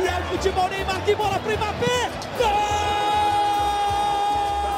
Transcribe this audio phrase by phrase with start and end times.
[0.00, 2.10] que é o futebol Neymar, que bola pro Mbappé!
[2.38, 2.46] Gol!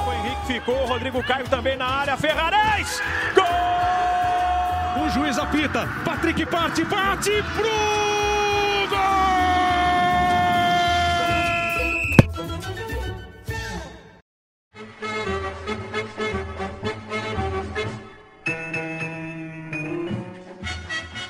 [0.08, 3.00] O Henrique ficou, Rodrigo Caio também na área, Ferrares!
[3.34, 5.04] Gol!
[5.04, 7.62] O juiz apita, Patrick parte, parte pro
[8.88, 8.98] gol!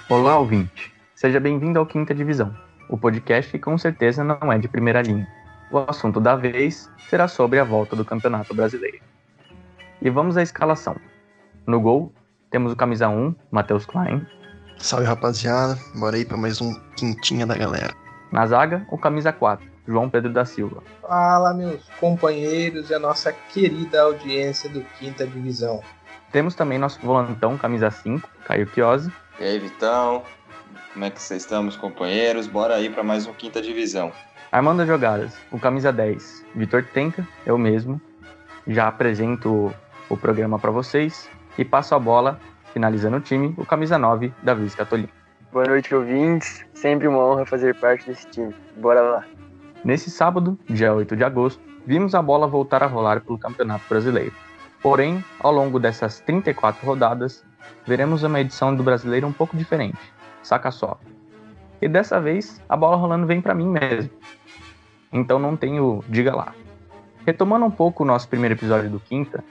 [0.08, 0.92] Olá, ouvinte.
[1.14, 2.54] Seja bem-vindo ao Quinta Divisão,
[2.92, 5.26] o podcast que com certeza não é de primeira linha.
[5.70, 9.00] O assunto da vez será sobre a volta do Campeonato Brasileiro.
[10.02, 10.96] E vamos à escalação.
[11.66, 12.12] No gol,
[12.50, 14.26] temos o camisa 1, Matheus Klein.
[14.76, 17.94] Salve rapaziada, bora aí para mais um Quintinha da galera.
[18.30, 20.82] Na zaga, o camisa 4, João Pedro da Silva.
[21.00, 25.80] Fala, meus companheiros e a nossa querida audiência do Quinta Divisão.
[26.30, 29.10] Temos também nosso volantão, camisa 5, Caio Chiosi.
[29.40, 30.22] E aí, Vitão?
[30.92, 32.46] Como é que vocês estão, meus companheiros?
[32.46, 34.12] Bora aí para mais um Quinta Divisão.
[34.50, 37.98] Armando as jogadas, o camisa 10, Vitor Tenca, eu mesmo.
[38.66, 39.74] Já apresento
[40.10, 42.38] o programa para vocês e passo a bola,
[42.74, 45.08] finalizando o time, o camisa 9, Davi Scatolini.
[45.50, 46.62] Boa noite, ouvintes.
[46.74, 48.54] Sempre uma honra fazer parte desse time.
[48.76, 49.24] Bora lá.
[49.82, 54.34] Nesse sábado, dia 8 de agosto, vimos a bola voltar a rolar pelo Campeonato Brasileiro.
[54.82, 57.42] Porém, ao longo dessas 34 rodadas,
[57.86, 59.98] veremos uma edição do Brasileiro um pouco diferente.
[60.42, 60.98] Saca só.
[61.80, 64.10] E dessa vez, a bola rolando vem para mim mesmo.
[65.12, 66.54] Então não tenho diga lá.
[67.26, 69.44] Retomando um pouco o nosso primeiro episódio do Quinta,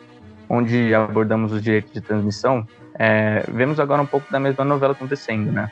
[0.50, 5.52] onde abordamos os direitos de transmissão, é, vemos agora um pouco da mesma novela acontecendo,
[5.52, 5.72] né?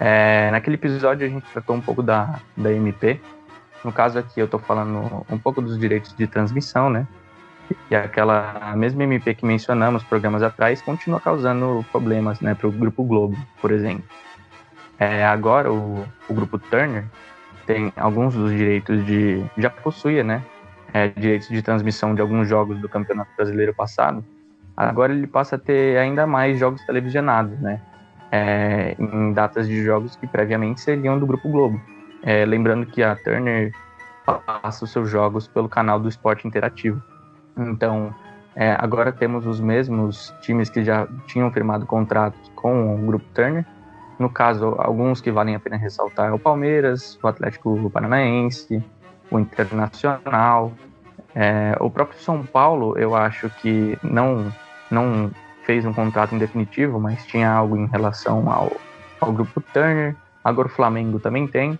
[0.00, 3.20] É, naquele episódio a gente tratou um pouco da, da MP.
[3.84, 7.06] No caso aqui eu estou falando um pouco dos direitos de transmissão, né?
[7.90, 13.04] E aquela mesma MP que mencionamos programas atrás continua causando problemas né, para o Grupo
[13.04, 14.04] Globo, por exemplo.
[14.98, 17.04] É, agora o, o Grupo Turner
[17.66, 19.44] tem alguns dos direitos de.
[19.56, 20.42] já possuía, né?
[20.92, 24.24] É, direitos de transmissão de alguns jogos do Campeonato Brasileiro passado.
[24.74, 27.80] Agora ele passa a ter ainda mais jogos televisionados, né?
[28.32, 31.80] É, em datas de jogos que previamente seriam do Grupo Globo.
[32.22, 33.72] É, lembrando que a Turner
[34.24, 37.02] passa os seus jogos pelo canal do Esporte Interativo.
[37.58, 38.14] Então,
[38.54, 43.64] é, agora temos os mesmos times que já tinham firmado contratos com o Grupo Turner.
[44.18, 48.82] No caso, alguns que valem a pena ressaltar é o Palmeiras, o Atlético Paranaense,
[49.30, 50.72] o Internacional.
[51.34, 54.52] É, o próprio São Paulo, eu acho que não,
[54.90, 55.30] não
[55.62, 58.72] fez um contrato em definitivo, mas tinha algo em relação ao,
[59.20, 60.16] ao Grupo Turner.
[60.42, 61.78] Agora o Flamengo também tem.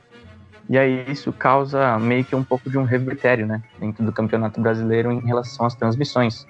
[0.69, 4.61] E aí isso causa meio que um pouco de um revertério, né, dentro do Campeonato
[4.61, 6.47] Brasileiro em relação às transmissões.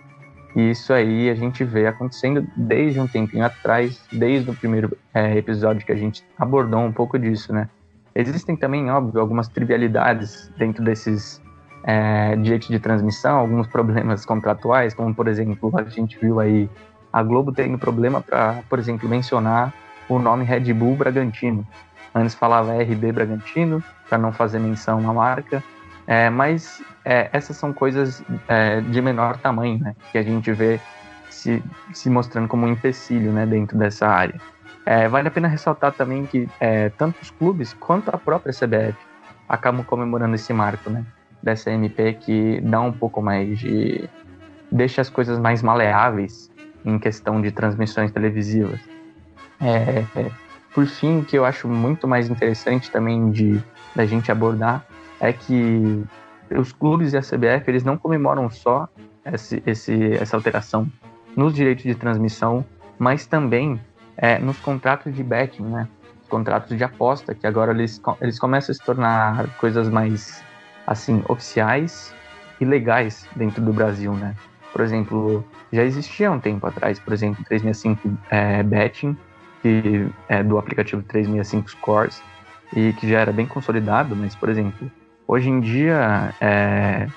[0.57, 5.37] E isso aí a gente vê acontecendo desde um tempinho atrás, desde o primeiro é,
[5.37, 7.69] episódio que a gente abordou um pouco disso, né.
[8.15, 11.41] Existem também, óbvio, algumas trivialidades dentro desses
[11.85, 16.69] é, direitos de transmissão, alguns problemas contratuais, como por exemplo a gente viu aí
[17.13, 19.73] a Globo tendo problema para, por exemplo, mencionar
[20.09, 21.67] o nome Red Bull Bragantino.
[22.15, 25.63] Antes falava RB Bragantino, para não fazer menção à marca.
[26.07, 29.95] É, mas é, essas são coisas é, de menor tamanho, né?
[30.11, 30.81] Que a gente vê
[31.29, 34.41] se, se mostrando como um empecilho né, dentro dessa área.
[34.87, 38.97] É, vale a pena ressaltar também que é, tanto os clubes quanto a própria CBF
[39.47, 41.05] acabam comemorando esse marco, né?
[41.43, 44.09] Dessa MP que dá um pouco mais de.
[44.73, 46.51] deixa as coisas mais maleáveis
[46.85, 48.81] em questão de transmissões televisivas.
[49.61, 53.63] É, é por fim, o que eu acho muito mais interessante também de
[53.95, 54.85] da gente abordar
[55.21, 56.05] é que
[56.51, 58.89] os clubes e a CBF eles não comemoram só
[59.25, 60.87] esse, esse, essa alteração
[61.37, 62.65] nos direitos de transmissão,
[62.99, 63.81] mas também
[64.17, 65.89] é, nos contratos de betting, né?
[66.29, 70.43] contratos de aposta, que agora eles, eles começam a se tornar coisas mais
[70.87, 72.15] assim oficiais
[72.61, 74.35] e legais dentro do Brasil, né?
[74.73, 79.17] Por exemplo, já existia um tempo atrás, por exemplo, 365 é, Betting,
[79.63, 82.23] que é do aplicativo 365 Scores,
[82.75, 84.91] e que já era bem consolidado, mas, por exemplo,
[85.27, 87.09] hoje em dia, é,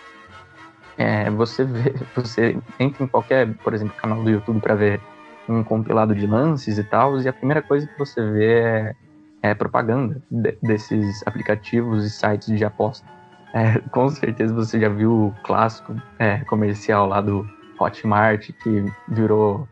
[0.98, 5.02] é, você vê, você entra em qualquer, por exemplo, canal do YouTube para ver
[5.50, 8.96] um compilado de lances e tal, e a primeira coisa que você vê é,
[9.42, 13.06] é propaganda de, desses aplicativos e sites de aposta.
[13.54, 17.46] É, com certeza você já viu o clássico é, comercial lá do
[17.80, 19.68] Hotmart que virou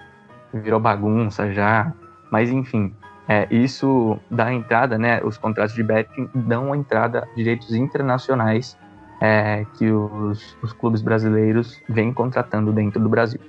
[0.51, 1.93] virou bagunça já,
[2.31, 2.93] mas enfim,
[3.27, 5.21] é, isso dá entrada, né?
[5.23, 8.77] Os contratos de betting dão entrada a direitos internacionais
[9.21, 13.39] é, que os, os, clubes brasileiros vêm contratando dentro do Brasil.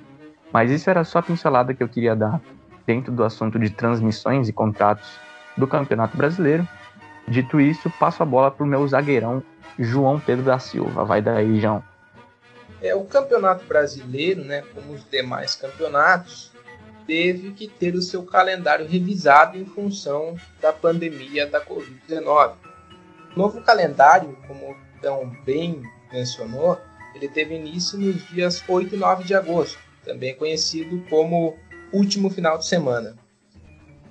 [0.53, 2.41] Mas isso era só a pincelada que eu queria dar
[2.87, 5.19] dentro do assunto de transmissões e contratos
[5.57, 6.67] do Campeonato Brasileiro.
[7.27, 9.43] Dito isso, passo a bola para o meu zagueirão
[9.79, 11.05] João Pedro da Silva.
[11.05, 11.83] Vai daí, João.
[12.83, 16.50] É, o Campeonato Brasileiro, né, como os demais campeonatos,
[17.11, 22.55] teve que ter o seu calendário revisado em função da pandemia da Covid-19.
[23.35, 26.79] O novo calendário, como tão bem mencionou,
[27.13, 31.59] ele teve início nos dias 8 e 9 de agosto, também conhecido como
[31.93, 33.17] último final de semana.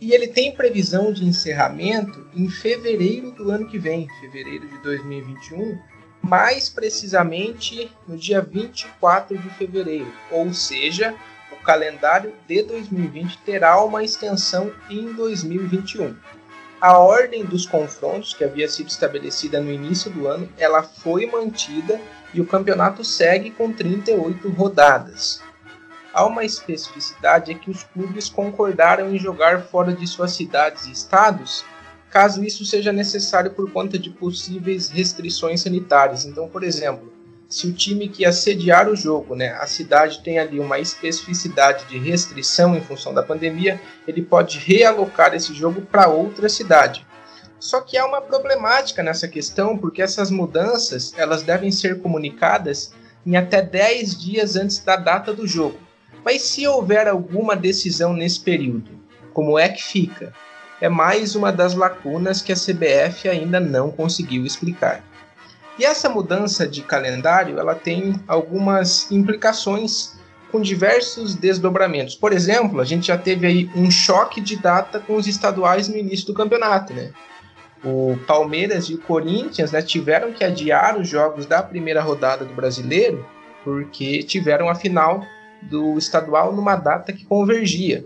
[0.02, 5.80] E ele tem previsão de encerramento em fevereiro do ano que vem, fevereiro de 2021,
[6.22, 11.16] mais precisamente no dia 24 de fevereiro, ou seja,
[11.70, 16.16] calendário de 2020 terá uma extensão em 2021.
[16.82, 22.02] A ordem dos confrontos que havia sido estabelecida no início do ano, ela foi mantida
[22.34, 25.44] e o campeonato segue com 38 rodadas.
[26.12, 30.92] Há uma especificidade é que os clubes concordaram em jogar fora de suas cidades e
[30.92, 31.64] estados,
[32.10, 36.26] caso isso seja necessário por conta de possíveis restrições sanitárias.
[36.26, 37.19] Então, por exemplo,
[37.50, 41.86] se o time que ia sediar o jogo, né, a cidade tem ali uma especificidade
[41.86, 47.04] de restrição em função da pandemia, ele pode realocar esse jogo para outra cidade.
[47.60, 52.94] Só que há uma problemática nessa questão, porque essas mudanças elas devem ser comunicadas
[53.26, 55.80] em até 10 dias antes da data do jogo.
[56.24, 58.92] Mas se houver alguma decisão nesse período,
[59.34, 60.34] como é que fica?
[60.80, 65.04] É mais uma das lacunas que a CBF ainda não conseguiu explicar.
[65.80, 70.20] E essa mudança de calendário, ela tem algumas implicações
[70.52, 72.16] com diversos desdobramentos.
[72.16, 75.96] Por exemplo, a gente já teve aí um choque de data com os estaduais no
[75.96, 77.12] início do campeonato, né?
[77.82, 82.54] O Palmeiras e o Corinthians né, tiveram que adiar os jogos da primeira rodada do
[82.54, 83.26] Brasileiro
[83.64, 85.24] porque tiveram a final
[85.62, 88.06] do estadual numa data que convergia.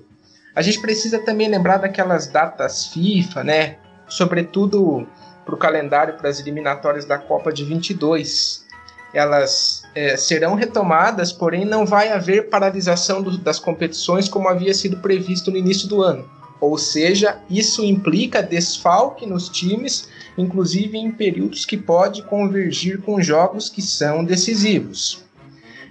[0.56, 3.78] A gente precisa também lembrar daquelas datas FIFA, né?
[4.08, 5.08] Sobretudo
[5.45, 8.63] para o calendário para as eliminatórias da Copa de 22.
[9.13, 14.98] Elas é, serão retomadas, porém não vai haver paralisação do, das competições como havia sido
[14.98, 16.28] previsto no início do ano.
[16.60, 20.07] Ou seja, isso implica desfalque nos times,
[20.38, 25.24] inclusive em períodos que pode convergir com jogos que são decisivos.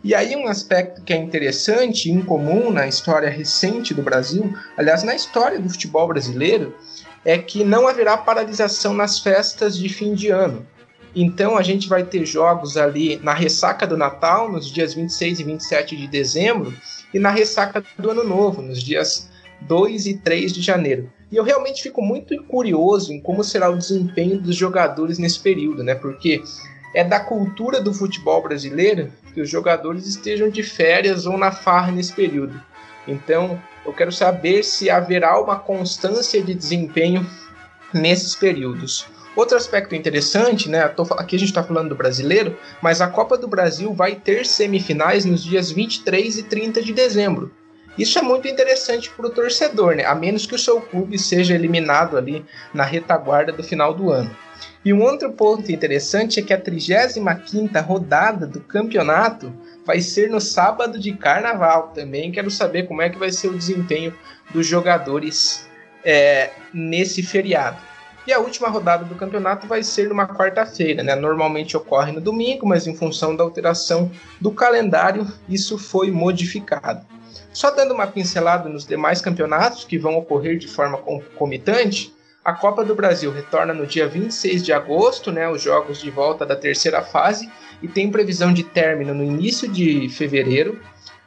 [0.05, 5.05] E aí um aspecto que é interessante e incomum na história recente do Brasil, aliás,
[5.05, 6.75] na história do futebol brasileiro,
[7.25, 10.67] é que não haverá paralisação nas festas de fim de ano.
[11.15, 15.45] Então a gente vai ter jogos ali na ressaca do Natal, nos dias 26 e
[15.45, 16.75] 27 de dezembro,
[17.13, 19.29] e na ressaca do Ano Novo, nos dias
[19.63, 21.13] 2 e 3 de janeiro.
[21.31, 25.83] E eu realmente fico muito curioso em como será o desempenho dos jogadores nesse período,
[25.83, 25.95] né?
[25.95, 26.43] Porque
[26.95, 31.93] é da cultura do futebol brasileiro que os jogadores estejam de férias ou na farra
[31.93, 32.61] nesse período.
[33.07, 37.27] Então, eu quero saber se haverá uma constância de desempenho
[37.93, 39.07] nesses períodos.
[39.35, 40.83] Outro aspecto interessante, né?
[41.17, 45.25] Aqui a gente está falando do brasileiro, mas a Copa do Brasil vai ter semifinais
[45.25, 47.51] nos dias 23 e 30 de dezembro.
[47.97, 50.05] Isso é muito interessante para o torcedor, né?
[50.05, 54.31] A menos que o seu clube seja eliminado ali na retaguarda do final do ano.
[54.85, 59.53] E um outro ponto interessante é que a 35ª rodada do campeonato
[59.85, 61.93] vai ser no sábado de carnaval.
[61.95, 64.15] Também quero saber como é que vai ser o desempenho
[64.53, 65.67] dos jogadores
[66.05, 67.79] é, nesse feriado.
[68.27, 71.17] E a última rodada do campeonato vai ser numa quarta-feira, né?
[71.17, 77.05] Normalmente ocorre no domingo, mas em função da alteração do calendário, isso foi modificado.
[77.53, 82.85] Só dando uma pincelada nos demais campeonatos que vão ocorrer de forma concomitante, a Copa
[82.85, 87.01] do Brasil retorna no dia 26 de agosto, né, os jogos de volta da terceira
[87.01, 87.49] fase,
[87.81, 90.81] e tem previsão de término no início de fevereiro.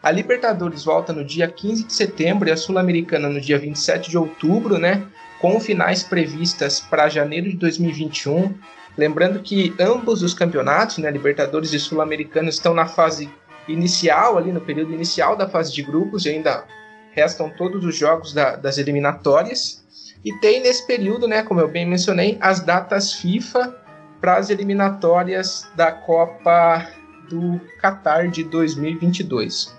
[0.03, 4.17] A Libertadores volta no dia 15 de setembro e a Sul-Americana no dia 27 de
[4.17, 5.05] outubro, né,
[5.39, 8.53] com finais previstas para janeiro de 2021.
[8.98, 13.29] Lembrando que ambos os campeonatos, né, Libertadores e Sul-Americana, estão na fase
[13.69, 16.65] inicial, ali no período inicial da fase de grupos, e ainda
[17.12, 19.85] restam todos os jogos da, das eliminatórias.
[20.25, 23.75] E tem nesse período, né, como eu bem mencionei, as datas FIFA
[24.20, 26.89] para as eliminatórias da Copa
[27.29, 29.77] do Qatar de 2022.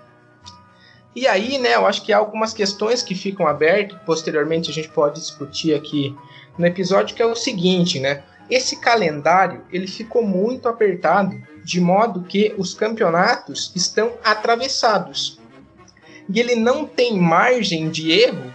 [1.17, 4.88] E aí, né, eu acho que há algumas questões que ficam abertas, posteriormente a gente
[4.88, 6.15] pode discutir aqui
[6.57, 8.23] no episódio, que é o seguinte, né?
[8.49, 15.41] Esse calendário, ele ficou muito apertado, de modo que os campeonatos estão atravessados.
[16.33, 18.53] E ele não tem margem de erro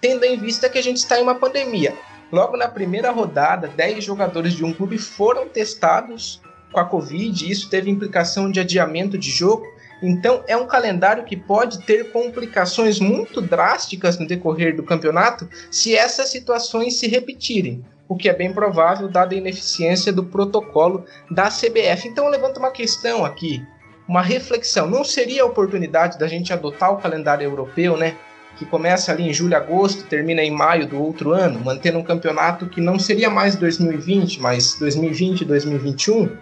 [0.00, 1.94] tendo em vista que a gente está em uma pandemia.
[2.32, 6.40] Logo na primeira rodada, 10 jogadores de um clube foram testados
[6.72, 9.66] com a Covid, e isso teve implicação de adiamento de jogo.
[10.02, 15.94] Então, é um calendário que pode ter complicações muito drásticas no decorrer do campeonato se
[15.94, 17.84] essas situações se repetirem.
[18.10, 22.08] o que é bem provável dada a ineficiência do protocolo da CBF.
[22.08, 23.64] Então eu levanto uma questão aqui,
[24.08, 24.90] uma reflexão.
[24.90, 28.16] Não seria a oportunidade da gente adotar o calendário europeu, né?
[28.56, 32.66] Que começa ali em julho, agosto, termina em maio do outro ano, mantendo um campeonato
[32.66, 36.36] que não seria mais 2020, mas 2020 e 2021.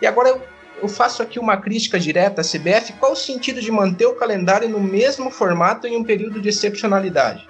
[0.00, 0.42] E agora eu,
[0.82, 2.94] eu faço aqui uma crítica direta à CBF.
[2.94, 7.46] Qual o sentido de manter o calendário no mesmo formato em um período de excepcionalidade?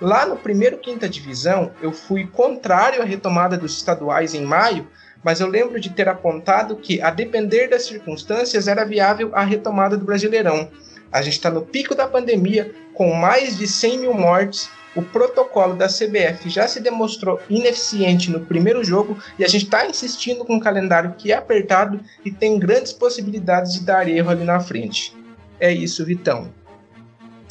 [0.00, 4.88] Lá no primeiro quinta divisão, eu fui contrário à retomada dos estaduais em maio,
[5.22, 9.96] mas eu lembro de ter apontado que, a depender das circunstâncias, era viável a retomada
[9.96, 10.68] do Brasileirão.
[11.14, 14.68] A gente está no pico da pandemia, com mais de 100 mil mortes.
[14.96, 19.86] O protocolo da CBF já se demonstrou ineficiente no primeiro jogo e a gente está
[19.86, 24.42] insistindo com um calendário que é apertado e tem grandes possibilidades de dar erro ali
[24.42, 25.16] na frente.
[25.60, 26.52] É isso, Vitão.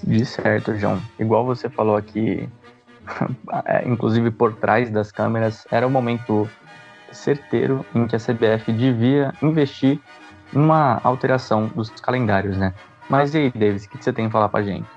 [0.03, 1.01] De certo, João.
[1.17, 2.49] Igual você falou aqui,
[3.65, 6.49] é, inclusive por trás das câmeras, era o momento
[7.13, 10.01] certeiro em que a CBF devia investir
[10.51, 12.73] numa alteração dos calendários, né?
[13.09, 14.87] Mas e aí, Davis, o que você tem a falar pra gente?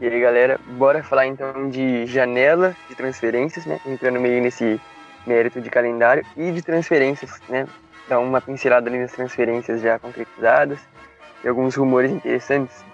[0.00, 3.80] E aí, galera, bora falar então de janela de transferências, né?
[3.86, 4.80] Entrando meio nesse
[5.26, 7.66] mérito de calendário e de transferências, né?
[8.08, 10.78] Dar uma pincelada ali nas transferências já concretizadas
[11.42, 12.84] e alguns rumores interessantes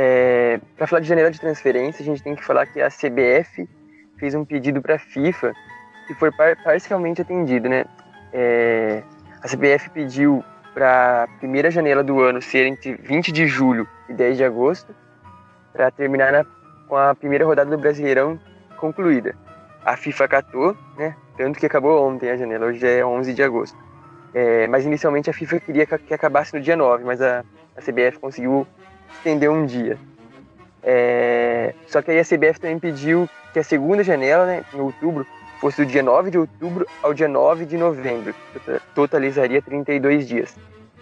[0.00, 3.68] é, para falar de janela de transferência, a gente tem que falar que a CBF
[4.16, 5.52] fez um pedido para a FIFA
[6.06, 7.84] que foi par parcialmente atendido, né?
[8.32, 9.02] É,
[9.42, 10.44] a CBF pediu
[10.78, 14.94] para a primeira janela do ano ser entre 20 de julho e 10 de agosto,
[15.72, 16.46] para terminar na,
[16.86, 18.38] com a primeira rodada do Brasileirão
[18.76, 19.34] concluída.
[19.84, 21.16] A FIFA acatou, né?
[21.36, 23.76] Tanto que acabou ontem a janela, hoje é 11 de agosto.
[24.32, 27.44] É, mas inicialmente a FIFA queria que acabasse no dia 9, mas a,
[27.76, 28.64] a CBF conseguiu
[29.16, 29.98] estender um dia.
[30.80, 31.74] É...
[31.88, 35.26] Só que aí a CBF também pediu que a segunda janela, né, em outubro,
[35.60, 38.34] fosse do dia 9 de outubro ao dia 9 de novembro,
[38.94, 40.56] totalizaria 32 dias.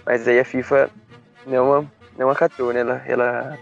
[0.05, 0.91] Mas aí a FIFA
[1.47, 2.81] não, não acatou, né?
[2.81, 3.59] Ela, ela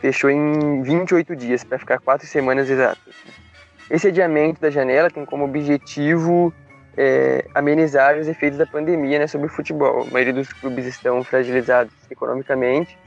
[0.00, 3.14] fechou em 28 dias, para ficar quatro semanas exatas.
[3.90, 6.52] Esse adiamento da janela tem como objetivo
[6.96, 10.02] é, amenizar os efeitos da pandemia né, sobre o futebol.
[10.02, 12.98] A maioria dos clubes estão fragilizados economicamente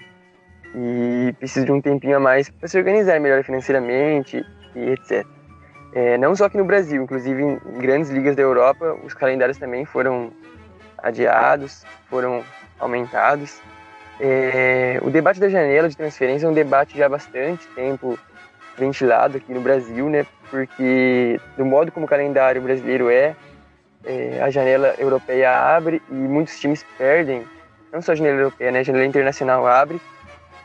[0.74, 4.46] e precisa de um tempinho a mais para se organizar melhor financeiramente
[4.76, 5.26] e etc.
[5.94, 9.84] É, não só aqui no Brasil, inclusive em grandes ligas da Europa, os calendários também
[9.84, 10.32] foram
[10.98, 12.44] adiados, foram
[12.80, 13.60] aumentados.
[14.20, 18.18] É, o debate da janela de transferência é um debate já há bastante tempo
[18.78, 20.26] ventilado aqui no Brasil, né?
[20.50, 23.36] Porque do modo como o calendário brasileiro é,
[24.06, 27.44] é a janela europeia abre e muitos times perdem,
[27.92, 28.80] não só a janela europeia, né?
[28.80, 30.00] A janela internacional abre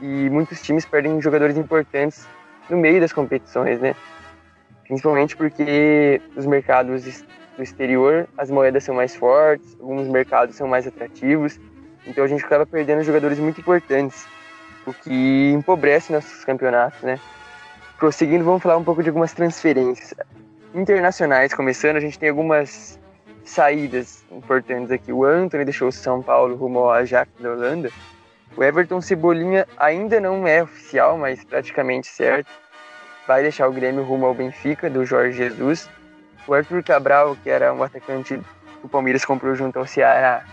[0.00, 2.28] e muitos times perdem jogadores importantes
[2.71, 3.97] no meio das competições, né?
[4.87, 7.05] Principalmente porque os mercados
[7.57, 11.59] do exterior, as moedas são mais fortes, alguns mercados são mais atrativos,
[12.07, 14.26] então a gente acaba perdendo jogadores muito importantes,
[14.87, 17.19] o que empobrece nossos campeonatos, né?
[17.99, 20.14] Prosseguindo, vamos falar um pouco de algumas transferências
[20.75, 21.52] internacionais.
[21.55, 23.00] Começando, a gente tem algumas
[23.43, 25.12] saídas importantes aqui.
[25.12, 27.90] O Anthony deixou o São Paulo rumo ao Ajax da Holanda,
[28.57, 32.50] o Everton Cebolinha ainda não é oficial, mas praticamente certo.
[33.26, 35.88] Vai deixar o Grêmio rumo ao Benfica, do Jorge Jesus.
[36.47, 40.45] O Arthur Cabral, que era um atacante que o Palmeiras comprou junto ao Ceará,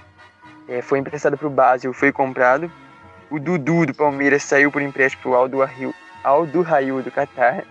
[0.68, 2.72] é, foi emprestado para o Basel, foi comprado.
[3.30, 5.58] O Dudu, do Palmeiras, saiu por empréstimo para Aldo,
[6.24, 7.63] Aldo Raio, do Qatar.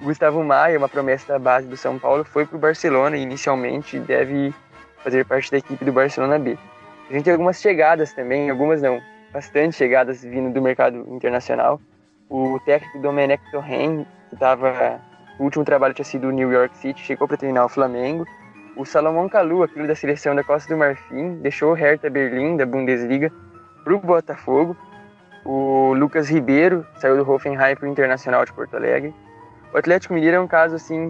[0.00, 3.98] O Gustavo Maia, uma promessa da base do São Paulo, foi para o Barcelona inicialmente
[3.98, 4.54] deve
[5.02, 6.56] fazer parte da equipe do Barcelona B.
[7.08, 9.00] A gente tem algumas chegadas também, algumas não
[9.32, 11.80] bastante chegadas vindo do mercado internacional.
[12.30, 15.00] O técnico Domenech Torren, que estava.
[15.38, 18.24] O último trabalho tinha sido o New York City, chegou para treinar o Flamengo.
[18.76, 22.64] O Salomão Kalu, aquele da seleção da Costa do Marfim, deixou o Hertha Berlim, da
[22.64, 23.32] Bundesliga,
[23.82, 24.76] para o Botafogo.
[25.44, 29.12] O Lucas Ribeiro saiu do Hoffenheim para o Internacional de Porto Alegre.
[29.72, 31.08] O Atlético Mineiro é um caso assim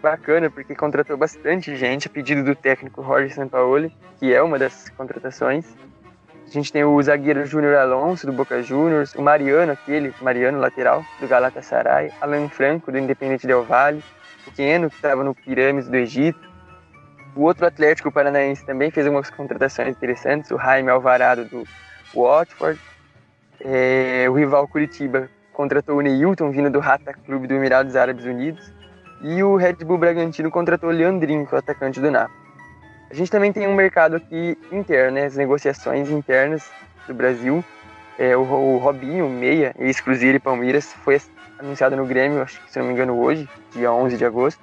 [0.00, 4.90] bacana porque contratou bastante gente a pedido do técnico Jorge Sampaoli, que é uma das
[4.90, 5.74] contratações.
[6.52, 11.02] A gente tem o zagueiro Júnior Alonso, do Boca Juniors, o Mariano, aquele, Mariano, lateral,
[11.18, 14.04] do Galatasaray, Alan Franco, do Independente Del Valle,
[14.46, 16.38] o Keno, que estava no Pirâmides do Egito.
[17.34, 21.64] O outro Atlético Paranaense também fez algumas contratações interessantes, o Jaime Alvarado, do
[22.14, 22.78] Watford.
[23.58, 28.70] É, o rival Curitiba contratou o Neilton, vindo do Rata Clube do Emirados Árabes Unidos.
[29.22, 32.41] E o Red Bull Bragantino contratou o Leandrinho, que é o atacante do Napoli.
[33.12, 36.72] A gente também tem um mercado aqui interno, né, as negociações internas
[37.06, 37.62] do Brasil.
[38.18, 41.20] É, o, o Robinho, meia, ex-Cruzeiro e Palmeiras, foi
[41.58, 44.58] anunciado no Grêmio, acho que se não me engano hoje, dia 11 de agosto.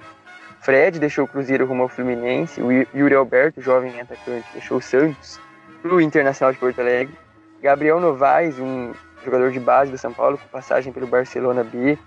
[0.62, 2.60] Fred deixou o Cruzeiro rumo ao Fluminense.
[2.60, 5.40] O Yuri Alberto, jovem atacante, deixou o Santos
[5.84, 7.16] para o Internacional de Porto Alegre.
[7.62, 12.00] Gabriel Novaes, um jogador de base do São Paulo, com passagem pelo Barcelona B,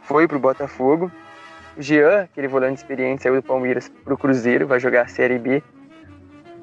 [0.00, 1.12] foi para o Botafogo.
[1.78, 5.62] Jean, aquele volante experiente, saiu do Palmeiras para o Cruzeiro, vai jogar a Série B.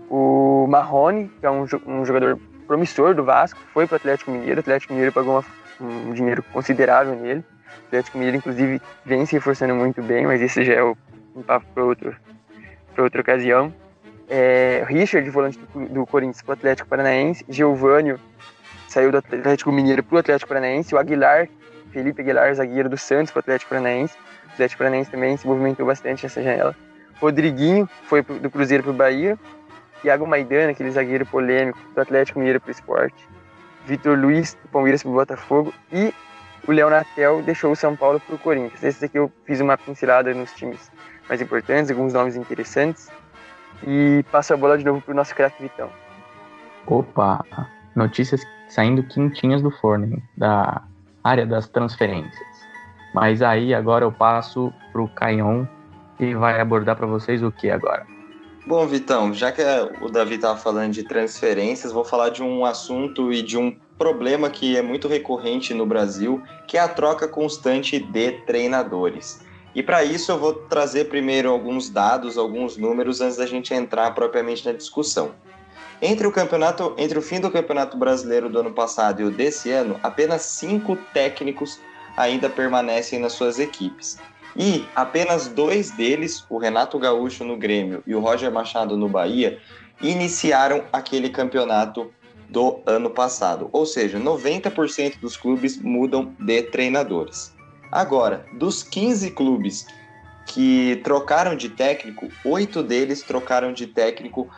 [0.10, 4.57] O Marrone, que é um, um jogador promissor do Vasco, foi para o Atlético Mineiro.
[4.57, 5.45] O Atlético Mineiro pagou uma,
[6.10, 7.43] um dinheiro considerável nele.
[7.84, 10.98] O Atlético Mineiro, inclusive, vem se reforçando muito bem, mas esse já é o,
[11.36, 12.15] um papo para outro,
[12.98, 13.74] outra ocasião.
[14.27, 17.45] É, Richard, volante do, do Corinthians para o Atlético Paranaense.
[17.48, 18.19] Giovânio
[18.89, 20.93] saiu do Atlético Mineiro para o Atlético Paranaense.
[20.93, 21.48] O Aguilar,
[21.91, 24.15] Felipe Aguilar, zagueiro do Santos para o Atlético Paranaense.
[24.55, 26.75] Atlético Paranaense também se movimentou bastante nessa janela.
[27.21, 29.38] Rodriguinho foi do Cruzeiro para o Bahia.
[30.01, 33.27] Thiago Maidana, aquele zagueiro polêmico do Atlético Mineiro para o Esporte.
[33.85, 35.74] Vitor Luiz, do Palmeiras para o Botafogo.
[35.91, 36.13] E
[36.67, 38.83] o Léo Natel deixou o São Paulo para o Corinthians.
[38.83, 40.91] Esse aqui eu fiz uma pincelada nos times
[41.27, 43.09] mais importantes, alguns nomes interessantes.
[43.85, 45.89] E passo a bola de novo para o nosso craque Vitão.
[46.88, 47.43] Opa,
[47.95, 50.83] notícias saindo quentinhas do forno, da
[51.24, 52.54] área das transferências.
[53.15, 55.65] Mas aí agora eu passo para o Caion
[56.19, 58.05] e vai abordar para vocês o que agora?
[58.67, 59.62] Bom, Vitão, já que
[60.01, 64.50] o Davi estava falando de transferências, vou falar de um assunto e de um problema
[64.50, 69.39] que é muito recorrente no Brasil, que é a troca constante de treinadores.
[69.74, 74.13] E para isso eu vou trazer primeiro alguns dados, alguns números antes da gente entrar
[74.13, 75.31] propriamente na discussão.
[76.01, 79.72] Entre o campeonato, entre o fim do Campeonato Brasileiro do ano passado e o desse
[79.72, 81.79] ano, apenas cinco técnicos
[82.15, 84.17] ainda permanecem nas suas equipes.
[84.55, 89.60] E apenas dois deles, o Renato Gaúcho no Grêmio e o Roger Machado no Bahia,
[90.01, 92.12] iniciaram aquele campeonato
[92.50, 93.69] do ano passado.
[93.74, 97.53] Ou seja, 90% dos clubes mudam de treinadores.
[97.91, 99.86] Agora, dos 15 clubes
[100.45, 104.49] que trocaram de técnico, oito deles trocaram de técnico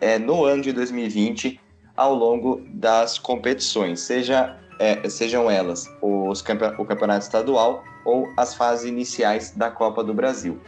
[0.00, 1.60] é, no ano de 2020
[1.96, 6.40] ao longo das competições, seja, é, sejam elas os
[6.78, 10.60] o campeonato estadual ou as fases iniciais da Copa do Brasil,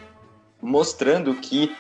[0.60, 1.74] mostrando que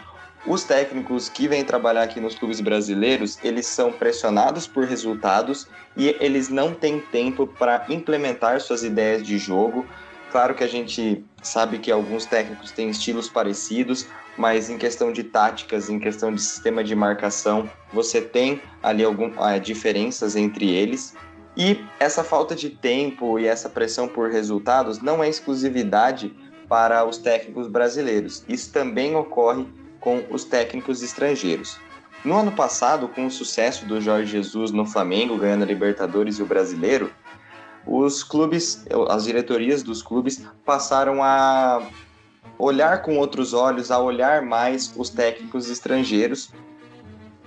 [0.46, 6.16] os técnicos que vêm trabalhar aqui nos clubes brasileiros, eles são pressionados por resultados e
[6.20, 9.84] eles não têm tempo para implementar suas ideias de jogo.
[10.30, 15.24] Claro que a gente sabe que alguns técnicos têm estilos parecidos, mas em questão de
[15.24, 21.14] táticas, em questão de sistema de marcação, você tem ali algumas ah, diferenças entre eles.
[21.58, 26.32] E essa falta de tempo e essa pressão por resultados não é exclusividade
[26.68, 28.44] para os técnicos brasileiros.
[28.48, 29.66] Isso também ocorre
[29.98, 31.76] com os técnicos estrangeiros.
[32.24, 36.42] No ano passado, com o sucesso do Jorge Jesus no Flamengo, ganhando a Libertadores e
[36.42, 37.12] o Brasileiro,
[37.84, 41.82] os clubes, as diretorias dos clubes passaram a
[42.56, 46.52] olhar com outros olhos, a olhar mais os técnicos estrangeiros.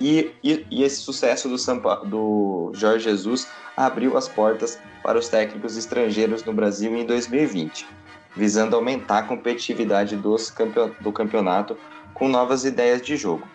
[0.01, 5.29] E, e, e esse sucesso do, Sampa, do Jorge Jesus abriu as portas para os
[5.29, 7.87] técnicos estrangeiros no Brasil em 2020,
[8.35, 10.51] visando aumentar a competitividade dos
[11.01, 11.77] do campeonato
[12.15, 13.47] com novas ideias de jogo.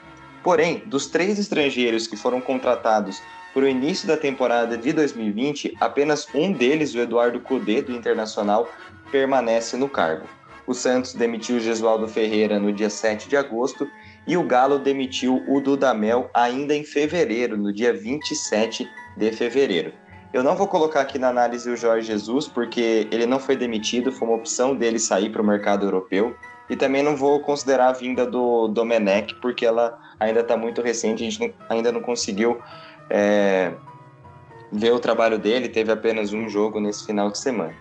[0.45, 3.21] Porém, dos três estrangeiros que foram contratados
[3.53, 8.71] para o início da temporada de 2020, apenas um deles, o Eduardo Cudê, do Internacional,
[9.11, 10.29] permanece no cargo.
[10.65, 13.89] O Santos demitiu Gesualdo Ferreira no dia 7 de agosto
[14.27, 19.93] e o Galo demitiu o Dudamel ainda em fevereiro, no dia 27 de fevereiro.
[20.33, 24.11] Eu não vou colocar aqui na análise o Jorge Jesus, porque ele não foi demitido,
[24.11, 26.37] foi uma opção dele sair para o mercado europeu.
[26.69, 31.23] E também não vou considerar a vinda do Domenech, porque ela ainda está muito recente,
[31.23, 32.59] a gente não, ainda não conseguiu
[33.09, 33.73] é,
[34.73, 37.75] ver o trabalho dele, teve apenas um jogo nesse final de semana.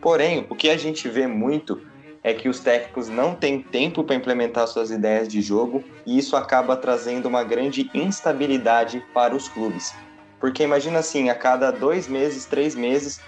[0.00, 1.80] Porém, o que a gente vê muito
[2.24, 6.34] é que os técnicos não têm tempo para implementar suas ideias de jogo e isso
[6.34, 9.94] acaba trazendo uma grande instabilidade para os clubes.
[10.40, 13.20] Porque imagina assim, a cada dois meses, três meses,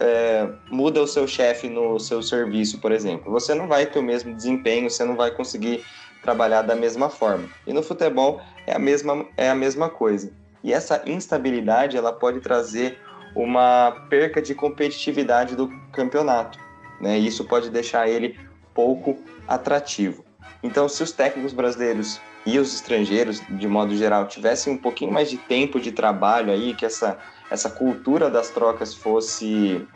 [0.00, 4.02] é, muda o seu chefe no seu serviço, por exemplo, você não vai ter o
[4.02, 5.82] mesmo desempenho, você não vai conseguir
[6.22, 7.48] trabalhar da mesma forma.
[7.66, 10.30] E no futebol é a mesma, é a mesma coisa.
[10.62, 12.98] E essa instabilidade ela pode trazer
[13.34, 16.65] uma perca de competitividade do campeonato.
[17.00, 17.18] Né?
[17.18, 18.38] E isso pode deixar ele
[18.74, 20.24] pouco atrativo.
[20.62, 25.30] Então, se os técnicos brasileiros e os estrangeiros, de modo geral, tivessem um pouquinho mais
[25.30, 27.18] de tempo de trabalho aí, que essa
[27.50, 29.86] essa cultura das trocas fosse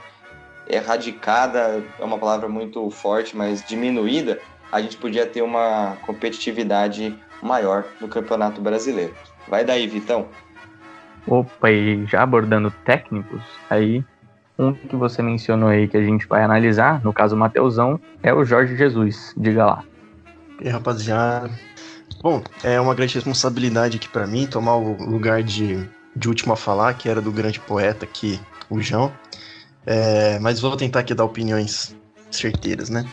[0.68, 7.84] erradicada, é uma palavra muito forte, mas diminuída, a gente podia ter uma competitividade maior
[8.00, 9.14] no Campeonato Brasileiro.
[9.48, 10.28] Vai daí, Vitão.
[11.26, 14.04] Opa, e já abordando técnicos, aí
[14.61, 18.31] Um que você mencionou aí que a gente vai analisar, no caso o Mateusão, é
[18.31, 19.33] o Jorge Jesus.
[19.35, 19.85] Diga lá.
[20.61, 21.51] E aí, rapaziada.
[22.23, 26.57] Bom, é uma grande responsabilidade aqui para mim tomar o lugar de, de último a
[26.57, 29.11] falar, que era do grande poeta aqui, o João.
[29.87, 31.96] É, mas vou tentar aqui dar opiniões
[32.31, 33.09] certeiras, né?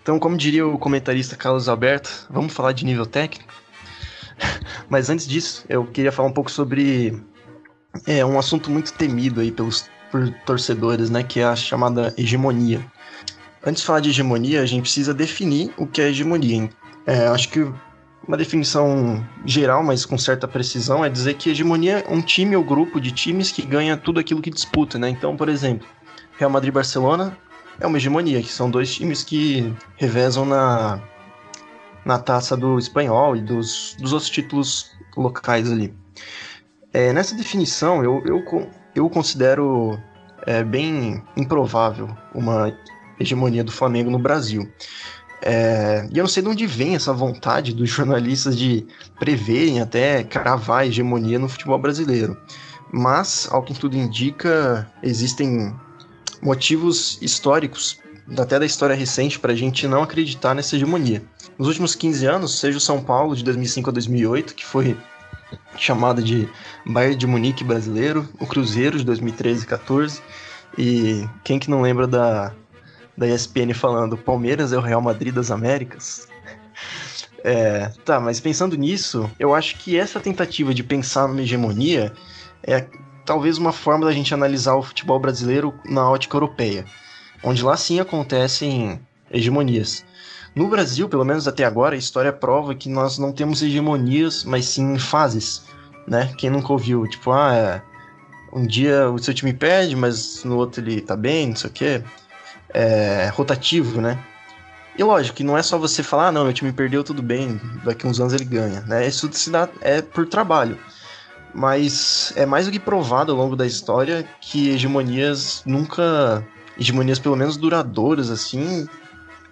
[0.00, 3.52] Então, como diria o comentarista Carlos Alberto, vamos falar de nível técnico?
[4.88, 7.18] Mas antes disso, eu queria falar um pouco sobre
[8.06, 12.80] é, um assunto muito temido aí pelos por torcedores, né, que é a chamada hegemonia.
[13.66, 16.70] Antes de falar de hegemonia, a gente precisa definir o que é hegemonia.
[17.04, 17.66] É, acho que
[18.24, 22.62] uma definição geral, mas com certa precisão, é dizer que hegemonia é um time ou
[22.62, 25.08] grupo de times que ganha tudo aquilo que disputa, né?
[25.08, 25.84] Então, por exemplo,
[26.38, 27.36] Real Madrid e Barcelona
[27.80, 31.00] é uma hegemonia, que são dois times que revezam na,
[32.04, 35.92] na taça do espanhol e dos, dos outros títulos locais ali.
[36.92, 38.44] É, nessa definição, eu, eu,
[38.94, 39.98] eu considero
[40.46, 42.72] é, bem improvável uma
[43.18, 44.68] hegemonia do Flamengo no Brasil.
[45.42, 48.86] É, e eu não sei de onde vem essa vontade dos jornalistas de
[49.18, 52.36] preverem até cravar a hegemonia no futebol brasileiro.
[52.92, 55.74] Mas, ao que tudo indica, existem
[56.40, 57.98] motivos históricos,
[58.38, 61.22] até da história recente, para a gente não acreditar nessa hegemonia.
[61.58, 64.96] Nos últimos 15 anos, seja o São Paulo de 2005 a 2008, que foi
[65.76, 66.48] chamado de
[66.86, 70.22] Bayern de Munique brasileiro, o Cruzeiro de 2013 e 14,
[70.76, 72.52] e quem que não lembra da,
[73.16, 76.28] da ESPN falando Palmeiras é o Real Madrid das Américas?
[77.46, 82.10] É, tá, mas pensando nisso, eu acho que essa tentativa de pensar numa hegemonia
[82.62, 82.86] é
[83.24, 86.86] talvez uma forma da gente analisar o futebol brasileiro na ótica europeia,
[87.42, 88.98] onde lá sim acontecem
[89.30, 90.06] hegemonias.
[90.54, 94.66] No Brasil, pelo menos até agora, a história prova que nós não temos hegemonias, mas
[94.66, 95.62] sim fases,
[96.06, 96.32] né?
[96.38, 97.82] Quem nunca ouviu, tipo, ah, é,
[98.52, 101.72] um dia o seu time perde, mas no outro ele tá bem, não sei o
[101.72, 102.02] quê.
[102.72, 104.16] É rotativo, né?
[104.96, 107.60] E lógico que não é só você falar, ah, não, meu time perdeu, tudo bem,
[107.84, 109.04] daqui uns anos ele ganha, né?
[109.06, 110.78] Isso se dá, é por trabalho.
[111.52, 116.46] Mas é mais do que provado ao longo da história que hegemonias nunca.
[116.78, 118.88] Hegemonias pelo menos duradouras, assim,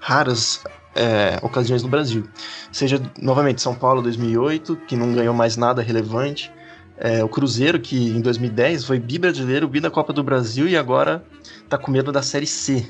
[0.00, 0.60] raras
[0.94, 2.24] é, ocasiões no Brasil.
[2.70, 6.52] Seja, novamente, São Paulo 2008, que não ganhou mais nada relevante.
[6.96, 10.76] É, o Cruzeiro, que em 2010 foi bi brasileiro, bi da Copa do Brasil e
[10.76, 11.24] agora
[11.68, 12.86] tá com medo da Série C.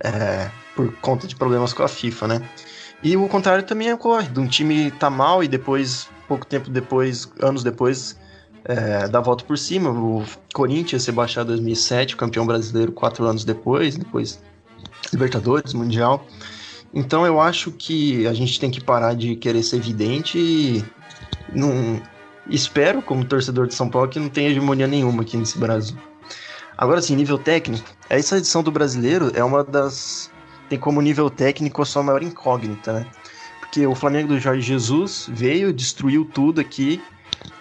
[0.00, 2.48] É, por conta de problemas com a FIFA, né?
[3.02, 7.30] E o contrário também ocorre, de um time tá mal e depois, pouco tempo depois,
[7.40, 8.18] anos depois,
[8.64, 9.90] é, dá a volta por cima.
[9.90, 14.40] O Corinthians ser baixado em 2007, campeão brasileiro quatro anos depois, depois
[15.12, 16.26] Libertadores, Mundial.
[16.92, 20.84] Então eu acho que a gente tem que parar de querer ser evidente e
[21.52, 22.00] não
[22.48, 25.96] espero, como torcedor de São Paulo, que não tenha hegemonia nenhuma aqui nesse Brasil.
[26.78, 30.30] Agora sim, nível técnico, essa edição do brasileiro é uma das.
[30.68, 33.06] tem como nível técnico a sua maior incógnita, né?
[33.60, 37.02] Porque o Flamengo do Jorge Jesus veio, destruiu tudo aqui.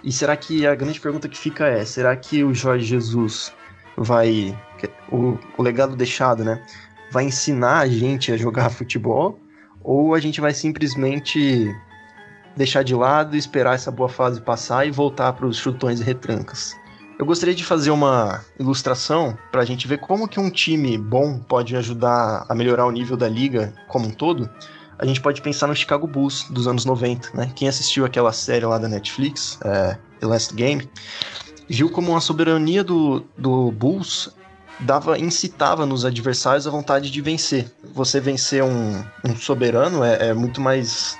[0.03, 3.53] E será que a grande pergunta que fica é: será que o Jorge Jesus
[3.95, 4.57] vai.
[5.09, 6.61] O, o legado deixado, né?
[7.11, 9.39] Vai ensinar a gente a jogar futebol
[9.83, 11.73] ou a gente vai simplesmente
[12.55, 16.73] deixar de lado, esperar essa boa fase passar e voltar para os chutões e retrancas.
[17.17, 21.39] Eu gostaria de fazer uma ilustração para a gente ver como que um time bom
[21.39, 24.49] pode ajudar a melhorar o nível da liga como um todo.
[24.99, 27.51] A gente pode pensar no Chicago Bulls dos anos 90, né?
[27.55, 30.89] Quem assistiu aquela série lá da Netflix, é, The Last Game,
[31.69, 34.35] viu como a soberania do, do Bulls
[34.79, 37.71] dava incitava nos adversários a vontade de vencer.
[37.93, 41.17] Você vencer um, um soberano é, é, muito mais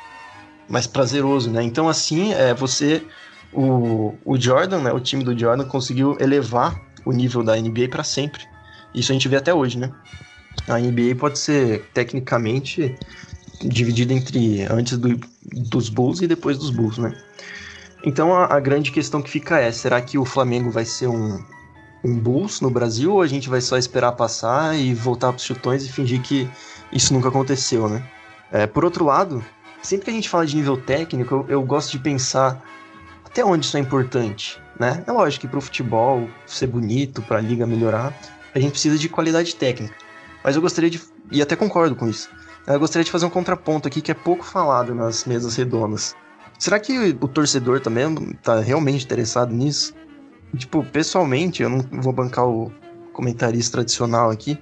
[0.68, 1.62] mais prazeroso, né?
[1.64, 3.04] Então assim, é você
[3.54, 8.04] o, o Jordan, né, o time do Jordan conseguiu elevar o nível da NBA para
[8.04, 8.44] sempre.
[8.94, 9.92] Isso a gente vê até hoje, né?
[10.68, 12.96] A NBA pode ser tecnicamente
[13.62, 15.20] dividida entre antes do,
[15.70, 17.16] dos Bulls e depois dos Bulls, né?
[18.04, 21.44] Então a, a grande questão que fica é: será que o Flamengo vai ser um,
[22.06, 25.44] um Bulls no Brasil ou a gente vai só esperar passar e voltar para os
[25.44, 26.48] chutões e fingir que
[26.92, 28.04] isso nunca aconteceu, né?
[28.52, 29.44] É, por outro lado,
[29.82, 32.64] sempre que a gente fala de nível técnico, eu, eu gosto de pensar
[33.26, 35.04] até onde isso é importante, né?
[35.06, 38.14] É lógico que para o futebol ser bonito, para a liga melhorar,
[38.54, 39.96] a gente precisa de qualidade técnica.
[40.44, 42.30] Mas eu gostaria de, e até concordo com isso,
[42.68, 46.16] eu gostaria de fazer um contraponto aqui que é pouco falado nas mesas redondas.
[46.58, 49.94] Será que o torcedor também está realmente interessado nisso?
[50.56, 52.72] Tipo, pessoalmente, eu não vou bancar o
[53.14, 54.62] comentarista tradicional aqui.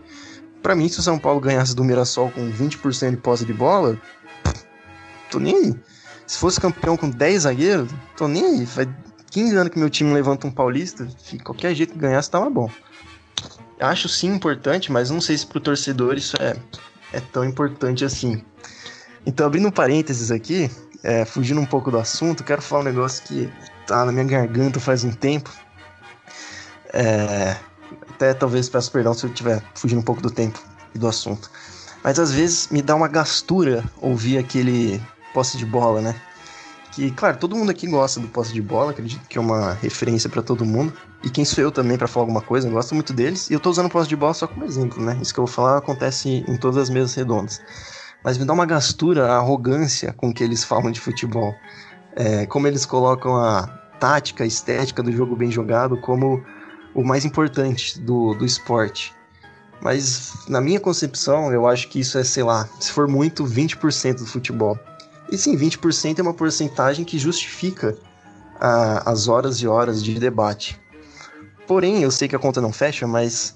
[0.62, 4.00] Para mim, se o São Paulo ganhasse do Mirassol com 20% de posse de bola,
[5.30, 5.76] tô nem aí.
[6.26, 8.66] Se fosse campeão com 10 zagueiros, tô nem aí.
[8.66, 8.88] Faz
[9.32, 11.08] 15 anos que meu time levanta um paulista,
[11.44, 12.70] qualquer jeito que ganhasse tava bom.
[13.80, 16.56] acho sim importante, mas não sei se pro torcedor isso é,
[17.12, 18.44] é tão importante assim.
[19.26, 20.70] Então, abrindo um parênteses aqui,
[21.04, 23.50] é, fugindo um pouco do assunto, quero falar um negócio que
[23.86, 25.52] tá na minha garganta faz um tempo.
[26.94, 27.58] É,
[28.12, 30.60] até talvez peço perdão se eu estiver fugindo um pouco do tempo
[30.94, 31.50] e do assunto.
[32.04, 35.02] Mas às vezes me dá uma gastura ouvir aquele
[35.34, 36.16] posse de bola, né?
[36.92, 40.30] Que, claro, todo mundo aqui gosta do posse de bola, acredito que é uma referência
[40.30, 40.94] para todo mundo.
[41.24, 43.50] E quem sou eu também para falar alguma coisa, eu gosto muito deles.
[43.50, 45.18] E eu tô usando posse de bola só como exemplo, né?
[45.20, 47.60] Isso que eu vou falar acontece em todas as mesas redondas.
[48.24, 51.56] Mas me dá uma gastura a arrogância com que eles falam de futebol.
[52.16, 53.68] É, como eles colocam a
[54.00, 56.44] tática, a estética do jogo bem jogado como
[56.94, 59.14] o mais importante do, do esporte.
[59.82, 64.20] Mas na minha concepção, eu acho que isso é, sei lá, se for muito, 20%
[64.20, 64.80] do futebol.
[65.32, 67.98] E sim, 20% é uma porcentagem que justifica
[68.60, 70.80] a, as horas e horas de debate.
[71.68, 73.56] Porém, eu sei que a conta não fecha, mas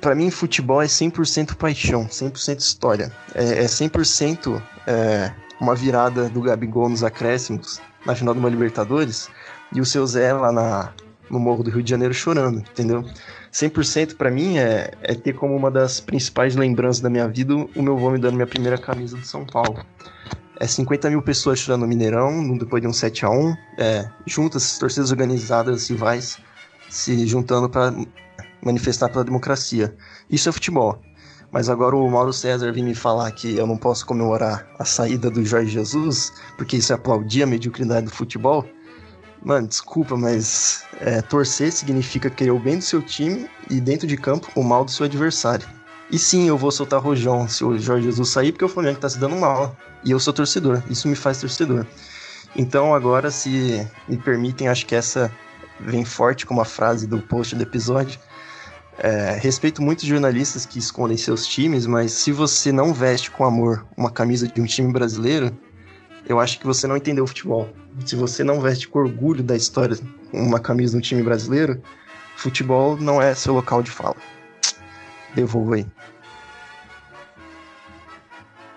[0.00, 3.12] para mim futebol é 100% paixão, 100% história.
[3.34, 9.28] É, é 100% é, uma virada do Gabigol nos acréscimos na final de uma Libertadores
[9.72, 10.92] e o seu Zé lá na,
[11.30, 13.04] no Morro do Rio de Janeiro chorando, entendeu?
[13.52, 17.82] 100% para mim é, é ter como uma das principais lembranças da minha vida o
[17.82, 19.84] meu vô me dando minha primeira camisa do São Paulo.
[20.60, 24.78] É 50 mil pessoas chorando no Mineirão, depois de um 7 a 1 é, juntas,
[24.78, 26.38] torcidas organizadas, rivais,
[26.88, 27.92] se juntando para
[28.62, 29.94] manifestar pela democracia.
[30.30, 31.00] Isso é futebol.
[31.54, 35.30] Mas agora o Mauro César vem me falar que eu não posso comemorar a saída
[35.30, 38.64] do Jorge Jesus, porque isso é aplaudir a mediocridade do futebol.
[39.44, 44.16] Mano, desculpa, mas é, torcer significa querer o bem do seu time e dentro de
[44.16, 45.68] campo o mal do seu adversário.
[46.10, 49.08] E sim, eu vou soltar rojão se o Jorge Jesus sair, porque o Flamengo tá
[49.08, 49.76] se dando mal.
[50.02, 51.86] E eu sou torcedor, isso me faz torcedor.
[52.56, 55.30] Então agora, se me permitem, acho que essa
[55.78, 58.18] vem forte como a frase do post do episódio.
[58.96, 63.84] É, respeito muitos jornalistas que escondem seus times, mas se você não veste com amor
[63.96, 65.54] uma camisa de um time brasileiro,
[66.26, 67.68] eu acho que você não entendeu o futebol.
[68.04, 69.96] Se você não veste com orgulho da história
[70.32, 71.80] uma camisa de um time brasileiro,
[72.36, 74.16] futebol não é seu local de fala.
[75.34, 75.86] Devolvo aí.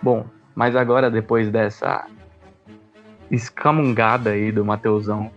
[0.02, 2.06] Bom, mas agora depois dessa
[3.32, 5.32] escamungada aí do Mateusão,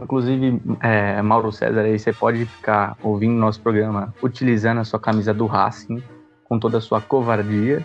[0.00, 5.34] inclusive é, Mauro César aí, você pode ficar ouvindo nosso programa utilizando a sua camisa
[5.34, 6.02] do Racing
[6.44, 7.84] com toda a sua covardia.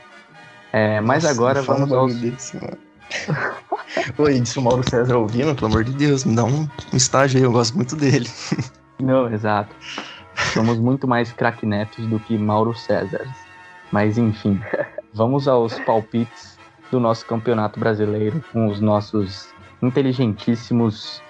[0.72, 2.16] É, mas Nossa, agora vamos aos...
[2.16, 2.60] Desse,
[4.18, 7.40] Oi, disse o Mauro César ouvindo, pelo amor de Deus, me dá um, um estágio
[7.40, 8.28] aí, eu gosto muito dele.
[9.02, 9.76] Não, exato.
[10.54, 13.28] Somos muito mais cracknetos do que Mauro César.
[13.92, 14.62] Mas enfim,
[15.14, 16.58] vamos aos palpites
[16.92, 21.22] do nosso campeonato brasileiro com os nossos inteligentíssimos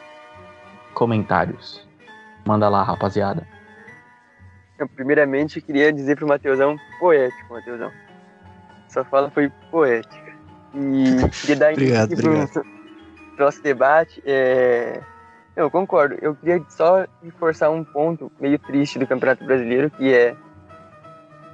[0.93, 1.87] comentários.
[2.45, 3.47] Manda lá, rapaziada.
[4.77, 7.91] Eu, primeiramente, queria dizer pro Mateusão, poético, Mateusão.
[8.87, 10.28] Sua fala foi poética.
[10.73, 12.51] E queria dar obrigado, obrigado.
[12.51, 12.65] Pro,
[13.37, 14.21] nosso debate.
[14.25, 15.01] É...
[15.55, 16.15] Eu concordo.
[16.21, 20.35] Eu queria só reforçar um ponto meio triste do Campeonato Brasileiro, que é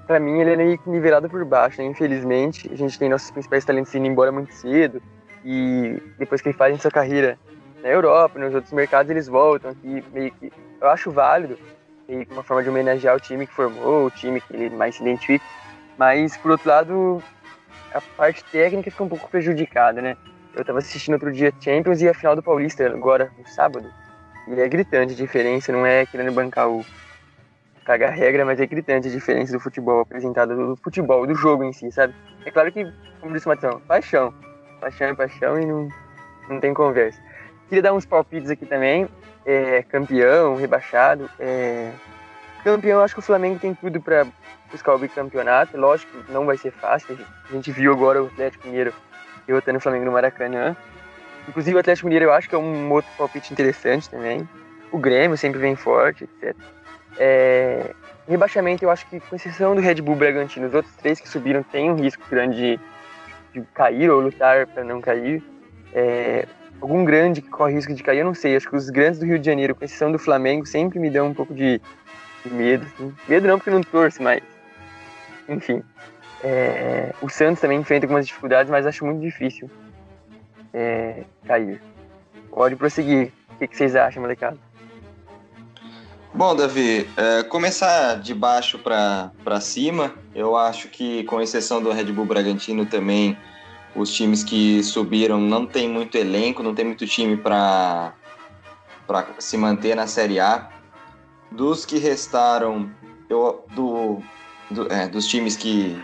[0.06, 1.88] para mim ele é meio nivelado por baixo, né?
[1.88, 2.70] infelizmente.
[2.72, 5.02] A gente tem nossos principais talentos indo embora muito cedo
[5.44, 7.38] e depois que eles fazem sua carreira
[7.82, 10.52] na Europa, nos outros mercados, eles voltam aqui meio que
[10.82, 11.58] eu acho válido,
[12.08, 14.96] meio que uma forma de homenagear o time que formou, o time que ele mais
[14.96, 15.46] se identifica.
[15.98, 17.24] Mas por outro lado,
[17.96, 20.18] a parte técnica fica um pouco prejudicada, né?
[20.54, 23.90] Eu tava assistindo outro dia Champions e a final do Paulista, agora, no sábado.
[24.48, 26.86] E é gritante a diferença, não é querendo bancar o
[27.86, 31.72] cagar regra, mas é gritante a diferença do futebol apresentado, do futebol, do jogo em
[31.72, 32.14] si, sabe?
[32.46, 32.86] É claro que,
[33.22, 34.34] como disse o Matão, paixão.
[34.82, 35.88] Paixão é paixão e não,
[36.50, 37.20] não tem conversa.
[37.70, 39.08] Queria dar uns palpites aqui também.
[39.46, 41.30] É, campeão, rebaixado.
[41.40, 41.92] É...
[42.66, 44.26] Campeão, acho que o Flamengo tem tudo para
[44.72, 45.78] buscar o bicampeonato.
[45.78, 47.16] Lógico, não vai ser fácil.
[47.48, 48.92] A gente viu agora o Atlético Mineiro
[49.46, 50.76] derrotando o Flamengo no Maracanã.
[51.48, 54.50] Inclusive, o Atlético Mineiro eu acho que é um outro palpite interessante também.
[54.92, 56.56] O Grêmio sempre vem forte, etc.
[57.20, 57.92] É...
[58.28, 61.62] Rebaixamento, eu acho que, com exceção do Red Bull Bragantino, os outros três que subiram
[61.62, 62.80] têm um risco grande de,
[63.54, 65.44] de cair ou lutar para não cair.
[65.94, 66.48] É...
[66.82, 68.56] Algum grande que corre risco de cair, eu não sei.
[68.56, 71.28] Acho que os grandes do Rio de Janeiro, com exceção do Flamengo, sempre me dão
[71.28, 71.80] um pouco de,
[72.48, 72.86] de medo.
[72.86, 73.14] Assim.
[73.28, 74.42] Medo não, porque não torço, mas
[75.48, 75.84] enfim.
[76.44, 79.70] É, o Santos também enfrenta algumas dificuldades, mas acho muito difícil
[80.74, 81.82] é, cair.
[82.52, 83.32] Pode prosseguir.
[83.56, 84.58] O que, que vocês acham, molecada?
[86.34, 92.12] Bom, Davi, é, começar de baixo para cima, eu acho que, com exceção do Red
[92.12, 93.38] Bull Bragantino, também
[93.96, 98.14] os times que subiram não tem muito elenco, não tem muito time para
[99.40, 100.70] se manter na Série A.
[101.52, 102.90] Dos que restaram,
[103.30, 104.20] eu, do,
[104.70, 106.02] do é, dos times que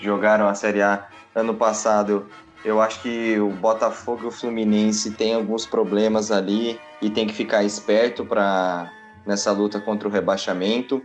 [0.00, 2.26] jogaram a Série A ano passado,
[2.64, 7.32] eu acho que o Botafogo e o Fluminense têm alguns problemas ali e tem que
[7.32, 8.90] ficar esperto para
[9.24, 11.02] nessa luta contra o rebaixamento.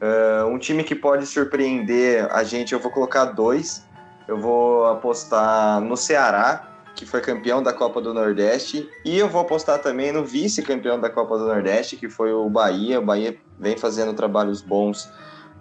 [0.00, 3.84] Uh, um time que pode surpreender a gente, eu vou colocar dois.
[4.26, 6.69] Eu vou apostar no Ceará,
[7.00, 11.08] que foi campeão da Copa do Nordeste, e eu vou apostar também no vice-campeão da
[11.08, 13.00] Copa do Nordeste, que foi o Bahia.
[13.00, 15.10] O Bahia vem fazendo trabalhos bons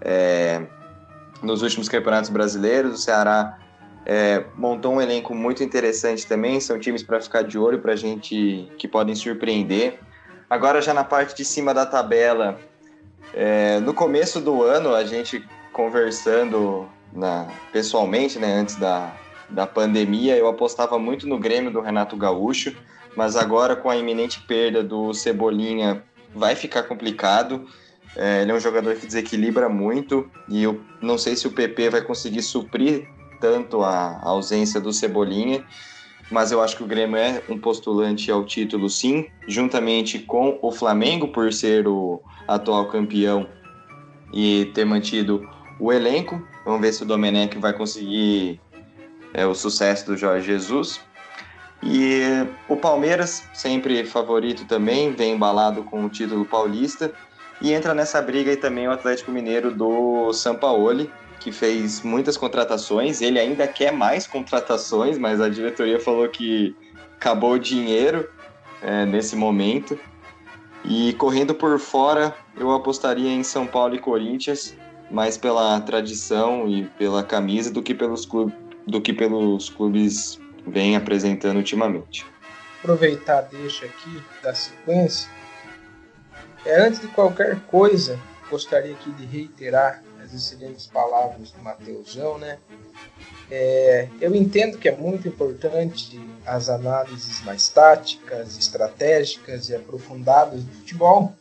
[0.02, 0.62] é,
[1.41, 2.93] nos últimos campeonatos brasileiros.
[2.93, 3.58] O Ceará
[4.06, 6.60] é, montou um elenco muito interessante também.
[6.60, 9.97] São times para ficar de olho para gente que podem surpreender.
[10.49, 12.60] Agora, já na parte de cima da tabela,
[13.34, 19.15] é, no começo do ano, a gente conversando na, pessoalmente, né, antes da,
[19.50, 22.76] da pandemia, eu apostava muito no Grêmio do Renato Gaúcho,
[23.16, 27.66] mas agora com a iminente perda do Cebolinha vai ficar complicado.
[28.16, 31.90] É, ele é um jogador que desequilibra muito e eu não sei se o PP
[31.90, 33.08] vai conseguir suprir
[33.40, 35.64] tanto a, a ausência do Cebolinha,
[36.32, 40.72] mas eu acho que o Grêmio é um postulante ao título sim, juntamente com o
[40.72, 43.48] Flamengo por ser o atual campeão
[44.34, 45.48] e ter mantido
[45.80, 46.42] o elenco.
[46.66, 48.60] Vamos ver se o Domenech vai conseguir
[49.34, 51.02] é, o sucesso do Jorge Jesus.
[51.82, 52.22] E
[52.68, 57.12] o Palmeiras, sempre favorito também, vem embalado com o título paulista.
[57.62, 63.22] E entra nessa briga aí também o Atlético Mineiro do Sampaoli, que fez muitas contratações.
[63.22, 66.76] Ele ainda quer mais contratações, mas a diretoria falou que
[67.15, 68.30] acabou o dinheiro
[68.82, 69.98] é, nesse momento.
[70.86, 74.76] E correndo por fora, eu apostaria em São Paulo e Corinthians,
[75.12, 80.96] mais pela tradição e pela camisa do que pelos clubes, do que pelos clubes vem
[80.96, 82.26] apresentando ultimamente.
[82.80, 85.30] Aproveitar deixa aqui da sequência.
[86.65, 92.58] É, antes de qualquer coisa, gostaria aqui de reiterar as excelentes palavras do Mateusão, né?
[93.52, 100.72] É, eu entendo que é muito importante as análises mais táticas, estratégicas e aprofundadas do
[100.72, 101.34] futebol,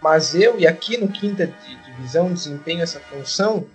[0.00, 1.52] mas eu, e aqui no Quinta
[1.86, 3.66] Divisão, desempenho essa função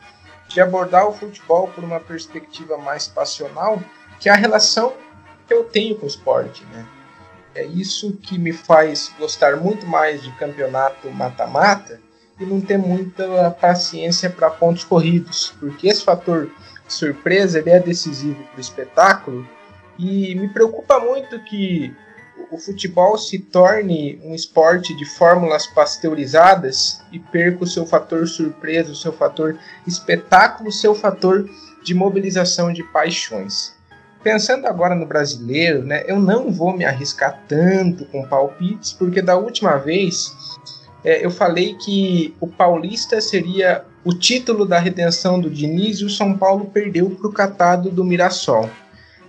[0.50, 3.82] de abordar o futebol por uma perspectiva mais passional,
[4.20, 4.94] que é a relação
[5.48, 6.86] que eu tenho com o esporte, né?
[7.56, 12.00] É isso que me faz gostar muito mais de campeonato mata-mata
[12.40, 16.50] e não ter muita paciência para pontos corridos, porque esse fator
[16.88, 19.48] surpresa ele é decisivo para o espetáculo
[19.98, 21.94] e me preocupa muito que
[22.52, 28.92] o futebol se torne um esporte de fórmulas pasteurizadas e perca o seu fator surpresa,
[28.92, 31.48] o seu fator espetáculo, o seu fator
[31.84, 33.78] de mobilização de paixões.
[34.24, 39.38] Pensando agora no brasileiro, né, eu não vou me arriscar tanto com palpites, porque da
[39.38, 40.34] última vez
[41.04, 46.10] é, eu falei que o Paulista seria o título da redenção do Diniz e o
[46.10, 48.70] São Paulo perdeu para o catado do Mirassol.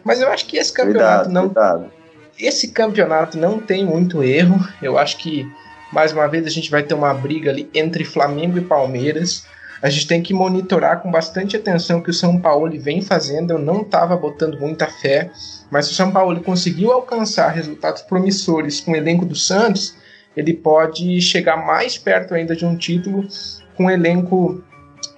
[0.02, 1.46] Mas eu acho que esse campeonato cuidado, não.
[1.46, 1.99] Cuidado.
[2.40, 4.59] Esse campeonato não tem muito erro.
[4.81, 5.46] Eu acho que,
[5.92, 9.44] mais uma vez, a gente vai ter uma briga ali entre Flamengo e Palmeiras.
[9.83, 13.53] A gente tem que monitorar com bastante atenção o que o São Paulo vem fazendo.
[13.53, 15.31] Eu não estava botando muita fé,
[15.70, 19.94] mas se o São Paulo conseguiu alcançar resultados promissores com o elenco do Santos,
[20.37, 23.26] ele pode chegar mais perto ainda de um título
[23.74, 24.62] com o elenco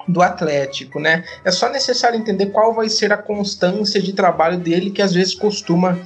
[0.09, 1.25] do Atlético, né?
[1.45, 5.35] É só necessário entender qual vai ser a constância de trabalho dele, que às vezes
[5.35, 5.99] costuma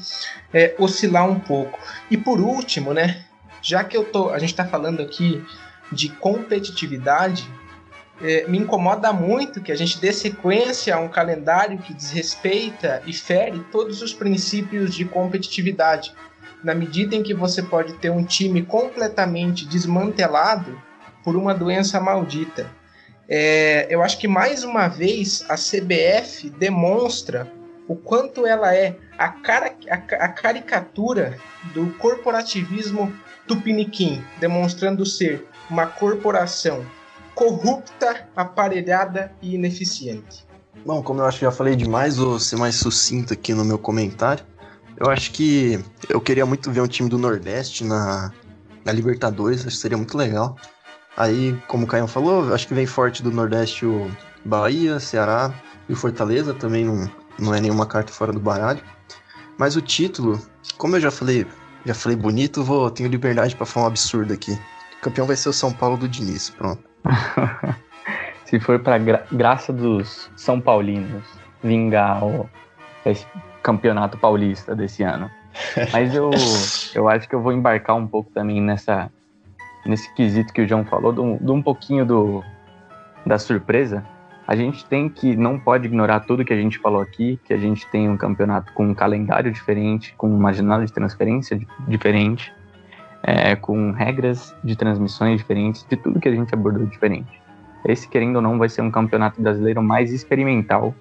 [0.52, 1.78] é, oscilar um pouco.
[2.10, 3.24] E por último, né?
[3.62, 5.44] Já que eu tô, a gente está falando aqui
[5.90, 7.48] de competitividade,
[8.20, 13.12] é, me incomoda muito que a gente dê sequência a um calendário que desrespeita e
[13.12, 16.14] fere todos os princípios de competitividade.
[16.64, 20.80] Na medida em que você pode ter um time completamente desmantelado
[21.22, 22.70] por uma doença maldita.
[23.28, 27.52] É, eu acho que mais uma vez a CBF demonstra
[27.88, 31.38] o quanto ela é a, cara, a, a caricatura
[31.72, 33.12] do corporativismo
[33.46, 36.84] tupiniquim, demonstrando ser uma corporação
[37.34, 40.46] corrupta, aparelhada e ineficiente.
[40.84, 43.78] Bom, como eu acho que já falei demais, vou ser mais sucinto aqui no meu
[43.78, 44.44] comentário.
[44.96, 45.78] Eu acho que
[46.08, 48.32] eu queria muito ver um time do Nordeste na,
[48.84, 50.56] na Libertadores, acho que seria muito legal.
[51.16, 54.10] Aí, como o Caio falou, acho que vem forte do Nordeste o
[54.44, 55.52] Bahia, Ceará
[55.88, 58.82] e o Fortaleza, também não, não é nenhuma carta fora do baralho.
[59.58, 60.40] Mas o título,
[60.76, 61.46] como eu já falei,
[61.84, 64.58] já falei bonito, vou tenho liberdade para falar um absurdo aqui.
[64.98, 66.82] O campeão vai ser o São Paulo do Diniz, pronto.
[68.44, 71.24] Se for para gra graça dos São Paulinos
[71.62, 72.48] vingar o
[73.62, 75.30] campeonato paulista desse ano.
[75.92, 76.30] Mas eu,
[76.94, 79.10] eu acho que eu vou embarcar um pouco também nessa
[79.84, 82.44] nesse quesito que o João falou, de um, um pouquinho do,
[83.24, 84.04] da surpresa,
[84.46, 87.56] a gente tem que, não pode ignorar tudo que a gente falou aqui, que a
[87.56, 92.52] gente tem um campeonato com um calendário diferente, com uma janela de transferência diferente,
[93.22, 97.40] é, com regras de transmissões diferentes, de tudo que a gente abordou diferente.
[97.84, 100.94] Esse, querendo ou não, vai ser um campeonato brasileiro mais experimental,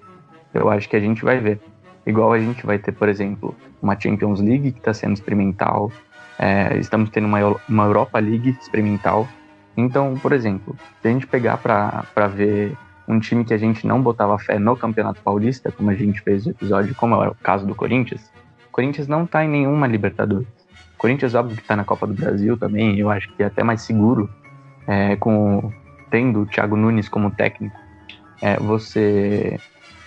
[0.52, 1.60] eu acho que a gente vai ver.
[2.04, 5.92] Igual a gente vai ter, por exemplo, uma Champions League que está sendo experimental,
[6.38, 7.38] é, estamos tendo uma,
[7.68, 9.28] uma Europa League experimental.
[9.76, 12.76] Então, por exemplo, se a gente pegar para ver
[13.08, 16.44] um time que a gente não botava fé no Campeonato Paulista, como a gente fez
[16.44, 18.30] no episódio, como é o caso do Corinthians,
[18.68, 20.48] o Corinthians não está em nenhuma Libertadores.
[20.94, 23.62] O Corinthians, óbvio que está na Copa do Brasil também, eu acho que é até
[23.62, 24.28] mais seguro,
[24.86, 25.72] é, com
[26.10, 27.76] tendo o Thiago Nunes como técnico,
[28.40, 29.58] é, você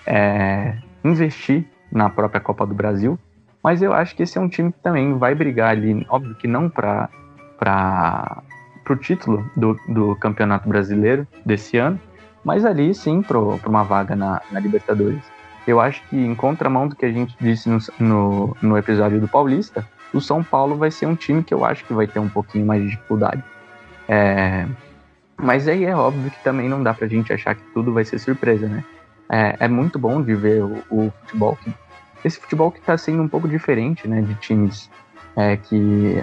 [0.06, 3.18] é, investir na própria Copa do Brasil.
[3.64, 6.47] Mas eu acho que esse é um time que também vai brigar ali, óbvio que
[6.47, 7.10] não para
[8.89, 12.00] o título do, do Campeonato Brasileiro desse ano,
[12.50, 15.22] mas ali sim para uma vaga na, na, Libertadores.
[15.68, 19.28] Eu acho que, em contramão do que a gente disse no, no, no, episódio do
[19.28, 22.28] Paulista, o São Paulo vai ser um time que eu acho que vai ter um
[22.28, 23.43] pouquinho mais de dificuldade.
[24.08, 24.66] É,
[25.38, 28.04] mas aí é óbvio que também não dá para a gente achar que tudo vai
[28.04, 28.84] ser surpresa, né?
[29.30, 31.72] É, é muito bom de ver o, o futebol que
[32.26, 34.89] esse futebol que está sendo um pouco diferente, né, de times
[35.36, 36.16] é, que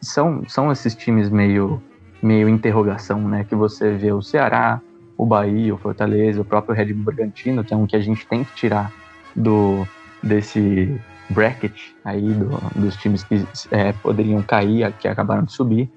[0.00, 1.82] são, são esses times meio,
[2.22, 4.80] meio interrogação, né, que você vê o Ceará,
[5.22, 8.26] o Bahia, o Fortaleza, o próprio Red Bull Bragantino, que é um que a gente
[8.26, 8.92] tem que tirar
[9.34, 9.86] do
[10.22, 11.00] desse
[11.30, 11.72] bracket
[12.04, 15.90] aí do, dos times que é, poderiam cair, que acabaram de subir.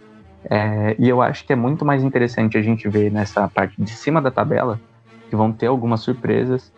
[0.49, 3.89] É, e eu acho que é muito mais interessante a gente ver nessa parte de
[3.91, 4.79] cima da tabela
[5.29, 6.71] que vão ter algumas surpresas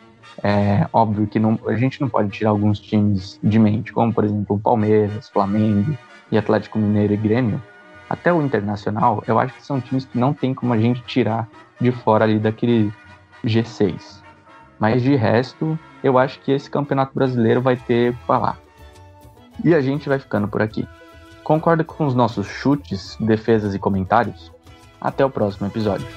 [0.43, 4.23] é óbvio que não, a gente não pode tirar alguns times de mente, como por
[4.23, 5.97] exemplo o Palmeiras, Flamengo
[6.31, 7.61] e Atlético Mineiro e Grêmio.
[8.09, 11.47] Até o Internacional, eu acho que são times que não tem como a gente tirar
[11.79, 12.93] de fora ali daquele
[13.43, 14.21] G6.
[14.79, 18.57] Mas de resto, eu acho que esse campeonato brasileiro vai ter falar.
[19.63, 20.87] E a gente vai ficando por aqui.
[21.43, 24.51] Concorda com os nossos chutes, defesas e comentários?
[24.99, 26.07] Até o próximo episódio.